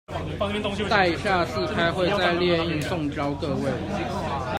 [0.89, 3.69] 待下次開會再列印送交各位